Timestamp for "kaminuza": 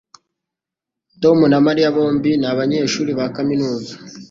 3.35-3.93